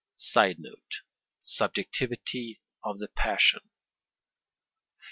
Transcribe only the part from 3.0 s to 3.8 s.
passion.